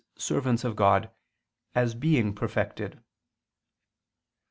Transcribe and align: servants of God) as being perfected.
servants 0.17 0.63
of 0.63 0.75
God) 0.75 1.11
as 1.75 1.93
being 1.93 2.33
perfected. 2.33 3.03